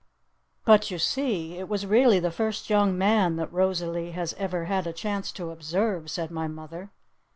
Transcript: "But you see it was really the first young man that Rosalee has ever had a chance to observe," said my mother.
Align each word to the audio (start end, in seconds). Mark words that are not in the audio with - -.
"But 0.65 0.89
you 0.89 0.97
see 0.97 1.59
it 1.59 1.69
was 1.69 1.85
really 1.85 2.19
the 2.19 2.31
first 2.31 2.71
young 2.71 2.97
man 2.97 3.35
that 3.35 3.53
Rosalee 3.53 4.13
has 4.13 4.33
ever 4.33 4.65
had 4.65 4.87
a 4.87 4.93
chance 4.93 5.31
to 5.33 5.51
observe," 5.51 6.09
said 6.09 6.31
my 6.31 6.47
mother. 6.47 6.89